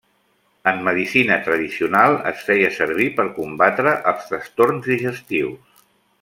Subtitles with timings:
[0.69, 5.87] En medicina tradicional es feia servir per combatre els trastorns digestius.